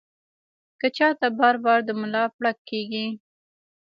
کۀ 0.79 0.87
چاته 0.97 1.27
بار 1.39 1.55
بار 1.65 1.79
د 1.87 1.89
ملا 2.01 2.23
پړق 2.35 2.57
کيږي 2.69 3.07